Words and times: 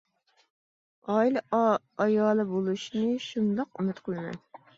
ئائىلە 1.15 1.43
ئايالى 1.67 2.47
بولۇشنى 2.55 3.05
شۇنداق 3.27 3.71
ئۈمىد 3.79 4.03
قىلىمەن. 4.09 4.43